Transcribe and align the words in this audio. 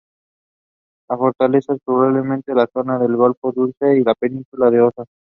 La 1.11 1.15
fortaleza 1.15 1.73
es 1.75 1.79
probablemente 1.85 2.55
la 2.55 2.65
zona 2.73 2.97
del 2.97 3.15
golfo 3.15 3.51
Dulce 3.51 3.97
y 3.99 4.03
la 4.03 4.15
península 4.15 4.71
de 4.71 4.81
Osa. 4.81 5.05